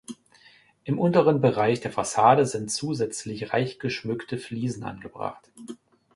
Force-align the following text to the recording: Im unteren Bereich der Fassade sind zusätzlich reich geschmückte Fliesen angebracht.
Im 0.83 0.97
unteren 0.97 1.41
Bereich 1.41 1.79
der 1.79 1.91
Fassade 1.91 2.47
sind 2.47 2.71
zusätzlich 2.71 3.53
reich 3.53 3.77
geschmückte 3.77 4.39
Fliesen 4.39 4.83
angebracht. 4.83 5.51